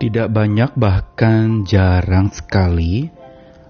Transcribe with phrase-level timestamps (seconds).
[0.00, 3.12] Tidak banyak, bahkan jarang sekali,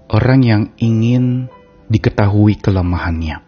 [0.07, 1.51] orang yang ingin
[1.91, 3.43] diketahui kelemahannya,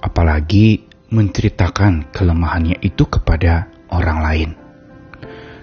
[0.00, 4.50] apalagi menceritakan kelemahannya itu kepada orang lain.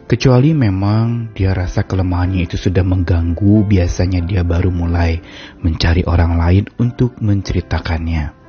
[0.05, 5.17] Kecuali memang dia rasa kelemahannya itu sudah mengganggu, biasanya dia baru mulai
[5.65, 8.40] mencari orang lain untuk menceritakannya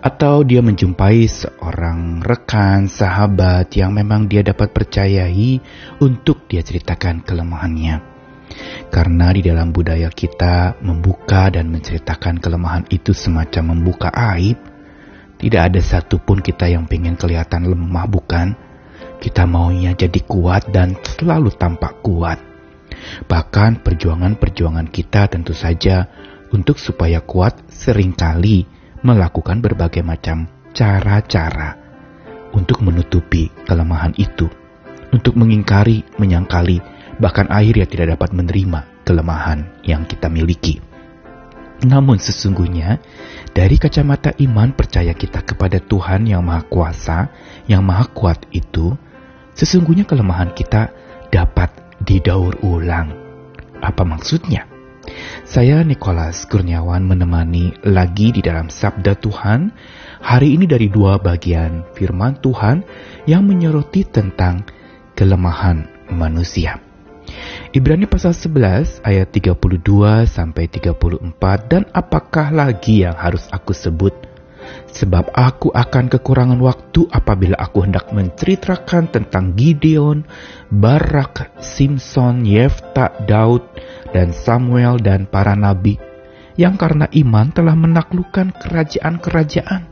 [0.00, 5.60] atau dia menjumpai seorang rekan, sahabat yang memang dia dapat percayai
[6.00, 8.00] untuk dia ceritakan kelemahannya.
[8.88, 14.58] Karena di dalam budaya kita membuka dan menceritakan kelemahan itu semacam membuka aib.
[15.40, 18.48] Tidak ada satupun kita yang pengen kelihatan lemah bukan?
[19.20, 22.40] Kita maunya jadi kuat dan selalu tampak kuat.
[23.28, 26.08] Bahkan perjuangan-perjuangan kita tentu saja
[26.50, 31.76] untuk supaya kuat sering kali melakukan berbagai macam cara-cara
[32.52, 34.46] untuk menutupi kelemahan itu,
[35.10, 36.82] untuk mengingkari, menyangkali,
[37.22, 40.82] bahkan akhirnya tidak dapat menerima kelemahan yang kita miliki.
[41.80, 43.00] Namun sesungguhnya,
[43.56, 47.32] dari kacamata iman percaya kita kepada Tuhan yang Maha Kuasa,
[47.64, 48.92] yang Maha Kuat itu,
[49.56, 50.92] sesungguhnya kelemahan kita
[51.32, 51.72] dapat
[52.04, 53.16] didaur ulang.
[53.80, 54.68] Apa maksudnya?
[55.46, 59.74] Saya Nicholas Kurniawan menemani lagi di dalam Sabda Tuhan
[60.22, 62.84] hari ini dari dua bagian firman Tuhan
[63.26, 64.62] yang menyoroti tentang
[65.18, 66.78] kelemahan manusia.
[67.70, 74.10] Ibrani pasal 11 ayat 32 sampai 34 dan apakah lagi yang harus aku sebut?
[74.90, 80.26] Sebab aku akan kekurangan waktu apabila aku hendak menceritakan tentang Gideon,
[80.66, 83.62] Barak, Simpson, Yefta, Daud,
[84.10, 86.10] dan Samuel dan para nabi
[86.60, 89.88] yang karena iman telah menaklukkan kerajaan-kerajaan,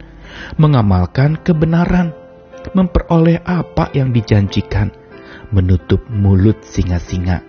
[0.61, 2.13] mengamalkan kebenaran,
[2.77, 4.93] memperoleh apa yang dijanjikan,
[5.49, 7.41] menutup mulut singa-singa,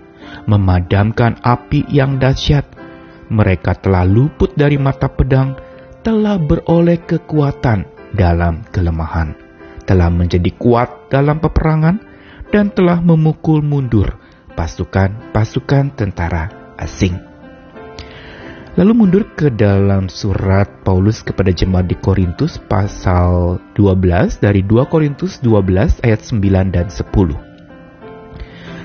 [0.47, 2.63] memadamkan api yang dahsyat.
[3.29, 5.59] Mereka telah luput dari mata pedang,
[6.01, 7.85] telah beroleh kekuatan
[8.15, 9.35] dalam kelemahan,
[9.83, 12.01] telah menjadi kuat dalam peperangan,
[12.49, 14.17] dan telah memukul mundur
[14.57, 17.19] pasukan-pasukan tentara asing.
[18.79, 25.43] Lalu mundur ke dalam surat Paulus kepada jemaat di Korintus pasal 12 dari 2 Korintus
[25.43, 27.35] 12 ayat 9 dan 10.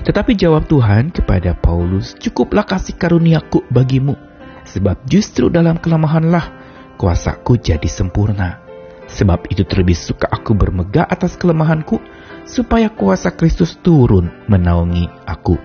[0.05, 4.19] Tetapi jawab Tuhan kepada Paulus, "Cukuplah kasih karuniaku bagimu,
[4.67, 6.51] sebab justru dalam kelemahanlah
[6.99, 8.61] kuasaku jadi sempurna.
[9.05, 12.01] Sebab itu terlebih suka aku bermegah atas kelemahanku,
[12.49, 15.55] supaya kuasa Kristus turun menaungi aku.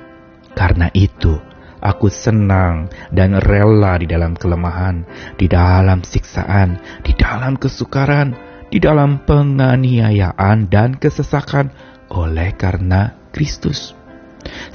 [0.53, 1.41] Karena itu,
[1.81, 5.09] Aku senang dan rela di dalam kelemahan,
[5.41, 8.37] di dalam siksaan, di dalam kesukaran,
[8.69, 11.73] di dalam penganiayaan dan kesesakan
[12.13, 13.97] oleh karena Kristus.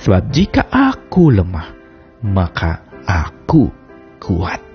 [0.01, 1.69] Sebab jika aku lemah,
[2.25, 3.69] maka aku
[4.17, 4.65] kuat.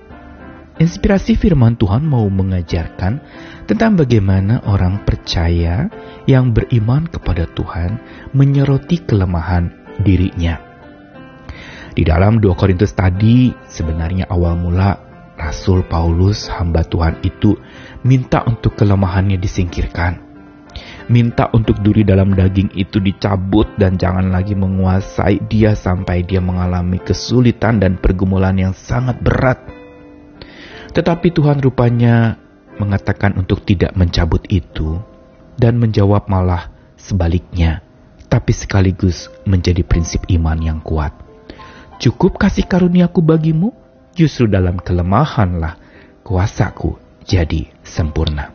[0.79, 3.21] Inspirasi firman Tuhan mau mengajarkan
[3.67, 5.91] tentang bagaimana orang percaya
[6.25, 8.01] yang beriman kepada Tuhan
[8.33, 9.69] menyoroti kelemahan
[10.01, 10.70] dirinya
[11.91, 14.95] di dalam 2 Korintus tadi, sebenarnya awal mula
[15.35, 17.57] Rasul Paulus, hamba Tuhan itu,
[18.07, 20.31] minta untuk kelemahannya disingkirkan.
[21.11, 27.03] Minta untuk duri dalam daging itu dicabut dan jangan lagi menguasai dia sampai dia mengalami
[27.03, 29.59] kesulitan dan pergumulan yang sangat berat.
[30.95, 32.39] Tetapi Tuhan rupanya
[32.79, 35.03] mengatakan untuk tidak mencabut itu
[35.59, 37.83] dan menjawab malah sebaliknya,
[38.31, 41.30] tapi sekaligus menjadi prinsip iman yang kuat.
[42.01, 43.77] Cukup kasih karuniaku bagimu,
[44.17, 45.77] justru dalam kelemahanlah
[46.25, 46.97] kuasaku
[47.29, 48.49] jadi sempurna.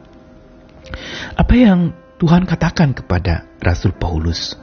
[1.39, 4.59] Apa yang Tuhan katakan kepada Rasul Paulus?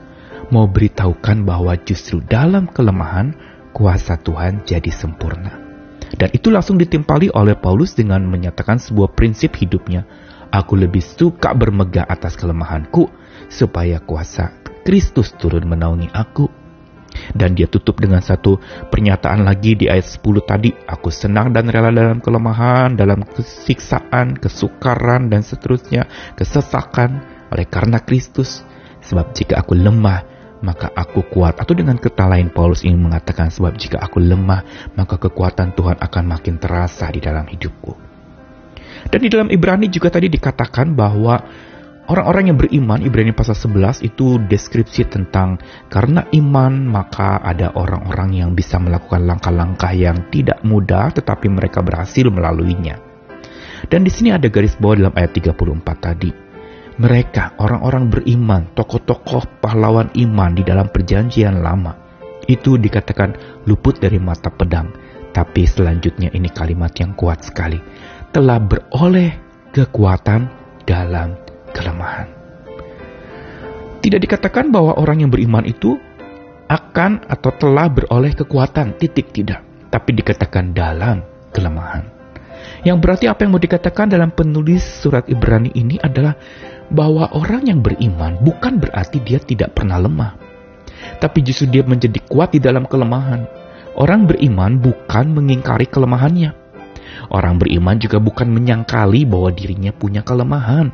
[0.51, 3.31] Mau beritahukan bahwa justru dalam kelemahan
[3.71, 5.55] kuasa Tuhan jadi sempurna.
[6.19, 10.03] Dan itu langsung ditimpali oleh Paulus dengan menyatakan sebuah prinsip hidupnya.
[10.51, 13.07] Aku lebih suka bermegah atas kelemahanku
[13.47, 16.62] supaya kuasa Kristus turun menaungi aku
[17.33, 18.57] dan dia tutup dengan satu
[18.89, 20.69] pernyataan lagi di ayat 10 tadi.
[20.73, 26.07] Aku senang dan rela dalam kelemahan, dalam kesiksaan, kesukaran, dan seterusnya,
[26.37, 27.23] kesesakan
[27.53, 28.65] oleh karena Kristus.
[29.03, 30.23] Sebab jika aku lemah,
[30.63, 31.59] maka aku kuat.
[31.59, 36.23] Atau dengan kata lain Paulus ingin mengatakan sebab jika aku lemah, maka kekuatan Tuhan akan
[36.23, 37.91] makin terasa di dalam hidupku.
[39.11, 41.35] Dan di dalam Ibrani juga tadi dikatakan bahwa
[42.03, 45.55] Orang-orang yang beriman, Ibrani pasal 11 itu deskripsi tentang
[45.87, 52.27] karena iman maka ada orang-orang yang bisa melakukan langkah-langkah yang tidak mudah tetapi mereka berhasil
[52.27, 52.99] melaluinya.
[53.87, 55.55] Dan di sini ada garis bawah dalam ayat 34
[56.03, 56.31] tadi.
[56.93, 61.95] Mereka, orang-orang beriman, tokoh-tokoh pahlawan iman di dalam perjanjian lama,
[62.51, 64.91] itu dikatakan luput dari mata pedang.
[65.33, 67.81] Tapi selanjutnya ini kalimat yang kuat sekali.
[68.29, 69.31] Telah beroleh
[69.73, 70.41] kekuatan
[70.85, 71.42] dalam
[71.73, 72.29] kelemahan.
[74.03, 75.97] Tidak dikatakan bahwa orang yang beriman itu
[76.69, 79.63] akan atau telah beroleh kekuatan, titik tidak.
[79.89, 81.21] Tapi dikatakan dalam
[81.51, 82.07] kelemahan.
[82.83, 86.35] Yang berarti apa yang mau dikatakan dalam penulis surat Ibrani ini adalah
[86.91, 90.43] bahwa orang yang beriman bukan berarti dia tidak pernah lemah
[91.19, 93.45] tapi justru dia menjadi kuat di dalam kelemahan.
[93.93, 96.51] Orang beriman bukan mengingkari kelemahannya.
[97.29, 100.89] Orang beriman juga bukan menyangkali bahwa dirinya punya kelemahan.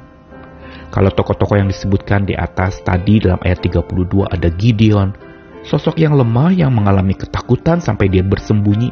[0.90, 5.14] Kalau tokoh-tokoh yang disebutkan di atas tadi dalam ayat 32 ada Gideon,
[5.62, 8.90] sosok yang lemah yang mengalami ketakutan sampai dia bersembunyi.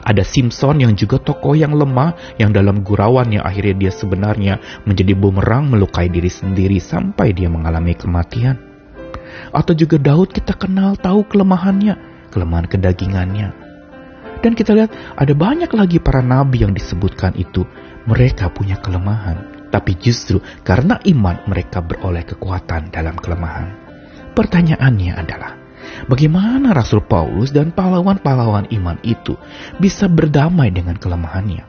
[0.00, 4.54] Ada Simpson yang juga tokoh yang lemah yang dalam gurauan yang akhirnya dia sebenarnya
[4.88, 8.56] menjadi bumerang melukai diri sendiri sampai dia mengalami kematian.
[9.52, 13.52] Atau juga Daud kita kenal tahu kelemahannya, kelemahan kedagingannya.
[14.40, 14.90] Dan kita lihat
[15.20, 17.68] ada banyak lagi para nabi yang disebutkan itu.
[18.08, 19.59] Mereka punya kelemahan.
[19.70, 23.70] Tapi justru karena iman mereka beroleh kekuatan dalam kelemahan.
[24.34, 25.52] Pertanyaannya adalah,
[26.10, 29.38] bagaimana Rasul Paulus dan pahlawan-pahlawan iman itu
[29.78, 31.64] bisa berdamai dengan kelemahannya?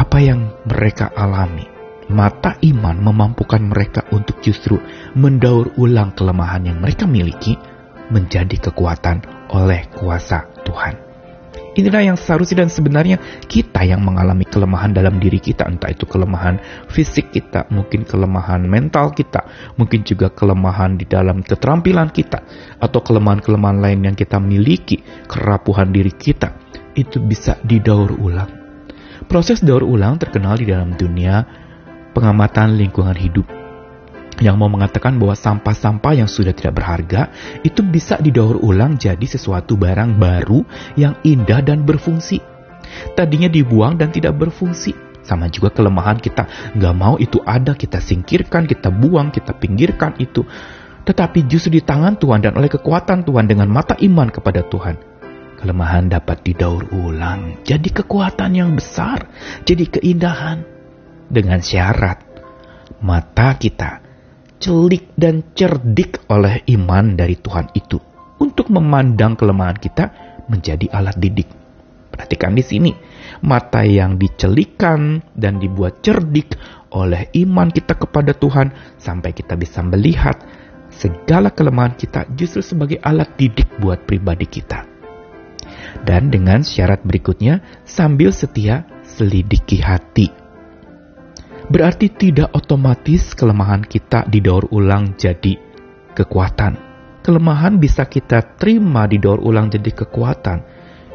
[0.00, 1.68] Apa yang mereka alami
[2.10, 4.82] mata iman memampukan mereka untuk justru
[5.14, 7.54] mendaur ulang kelemahan yang mereka miliki
[8.10, 9.22] menjadi kekuatan
[9.54, 11.09] oleh kuasa Tuhan.
[11.80, 13.16] Inilah yang seharusnya dan sebenarnya
[13.48, 16.60] kita yang mengalami kelemahan dalam diri kita, entah itu kelemahan
[16.92, 22.44] fisik kita, mungkin kelemahan mental kita, mungkin juga kelemahan di dalam keterampilan kita,
[22.76, 26.52] atau kelemahan-kelemahan lain yang kita miliki, kerapuhan diri kita,
[26.92, 28.52] itu bisa didaur ulang.
[29.24, 31.48] Proses daur ulang terkenal di dalam dunia
[32.12, 33.59] pengamatan lingkungan hidup
[34.40, 37.28] yang mau mengatakan bahwa sampah-sampah yang sudah tidak berharga
[37.60, 40.64] itu bisa didaur ulang jadi sesuatu barang baru
[40.96, 42.40] yang indah dan berfungsi.
[43.14, 44.96] Tadinya dibuang dan tidak berfungsi.
[45.20, 50.42] Sama juga kelemahan kita, nggak mau itu ada, kita singkirkan, kita buang, kita pinggirkan itu.
[51.04, 54.96] Tetapi justru di tangan Tuhan dan oleh kekuatan Tuhan dengan mata iman kepada Tuhan,
[55.60, 59.28] kelemahan dapat didaur ulang jadi kekuatan yang besar,
[59.68, 60.64] jadi keindahan
[61.28, 62.24] dengan syarat
[63.04, 64.09] mata kita
[64.60, 67.96] celik dan cerdik oleh iman dari Tuhan itu
[68.36, 70.04] untuk memandang kelemahan kita
[70.52, 71.48] menjadi alat didik.
[72.12, 72.92] Perhatikan di sini,
[73.40, 76.60] mata yang dicelikan dan dibuat cerdik
[76.92, 80.36] oleh iman kita kepada Tuhan sampai kita bisa melihat
[80.92, 84.84] segala kelemahan kita justru sebagai alat didik buat pribadi kita.
[86.04, 90.39] Dan dengan syarat berikutnya, sambil setia selidiki hati
[91.70, 95.54] berarti tidak otomatis kelemahan kita didaur ulang jadi
[96.18, 96.74] kekuatan.
[97.22, 100.58] Kelemahan bisa kita terima didaur ulang jadi kekuatan.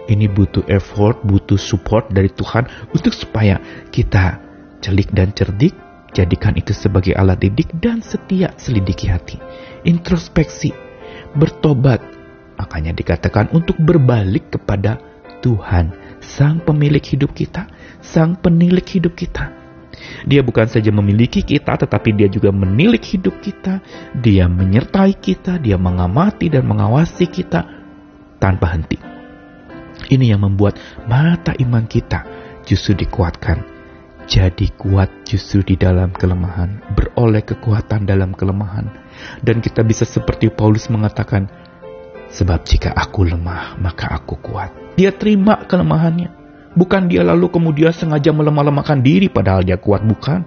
[0.06, 3.60] Ini butuh effort, butuh support dari Tuhan untuk supaya
[3.92, 4.40] kita
[4.80, 5.74] celik dan cerdik,
[6.14, 9.42] jadikan itu sebagai alat didik dan setia selidiki hati.
[9.84, 10.72] Introspeksi,
[11.34, 12.06] bertobat,
[12.56, 15.02] makanya dikatakan untuk berbalik kepada
[15.42, 15.90] Tuhan,
[16.22, 17.66] Sang Pemilik hidup kita,
[18.06, 19.65] Sang Penilik hidup kita
[20.26, 23.80] dia bukan saja memiliki kita, tetapi dia juga menilik hidup kita.
[24.16, 27.66] Dia menyertai kita, dia mengamati dan mengawasi kita
[28.42, 28.98] tanpa henti.
[30.06, 30.78] Ini yang membuat
[31.08, 32.26] mata iman kita
[32.68, 33.74] justru dikuatkan.
[34.26, 38.90] Jadi kuat justru di dalam kelemahan, beroleh kekuatan dalam kelemahan.
[39.46, 41.46] Dan kita bisa seperti Paulus mengatakan,
[42.26, 44.74] Sebab jika aku lemah, maka aku kuat.
[44.98, 46.45] Dia terima kelemahannya.
[46.76, 50.44] Bukan dia lalu kemudian sengaja melemah-lemahkan diri padahal dia kuat, bukan.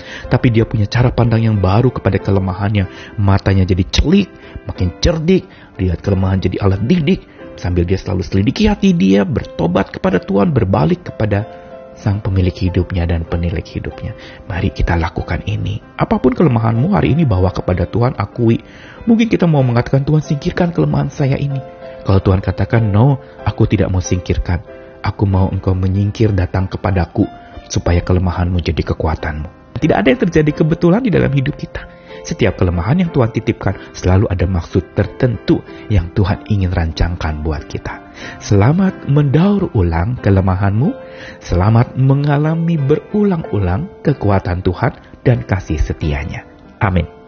[0.00, 3.16] Tapi dia punya cara pandang yang baru kepada kelemahannya.
[3.20, 4.28] Matanya jadi celik,
[4.66, 5.46] makin cerdik,
[5.78, 7.22] lihat kelemahan jadi alat didik.
[7.60, 11.44] Sambil dia selalu selidiki hati dia, bertobat kepada Tuhan, berbalik kepada
[11.92, 14.16] sang pemilik hidupnya dan penilik hidupnya.
[14.48, 15.76] Mari kita lakukan ini.
[16.00, 18.56] Apa pun kelemahanmu hari ini bawa kepada Tuhan, akui.
[19.04, 21.60] Mungkin kita mau mengatakan Tuhan singkirkan kelemahan saya ini.
[22.00, 24.79] Kalau Tuhan katakan no, aku tidak mau singkirkan.
[25.00, 27.24] Aku mau engkau menyingkir datang kepadaku,
[27.70, 29.60] supaya kelemahanmu jadi kekuatanmu.
[29.80, 31.88] Tidak ada yang terjadi kebetulan di dalam hidup kita.
[32.20, 38.12] Setiap kelemahan yang Tuhan titipkan selalu ada maksud tertentu yang Tuhan ingin rancangkan buat kita.
[38.44, 40.92] Selamat mendaur ulang kelemahanmu,
[41.40, 44.92] selamat mengalami berulang-ulang kekuatan Tuhan
[45.24, 46.44] dan kasih setianya.
[46.84, 47.19] Amin.